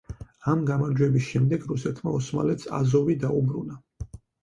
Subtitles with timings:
[0.53, 3.83] ამ გამარჯვების შემდეგ რუსეთმა ოსმალეთს აზოვი დაუბრუნა.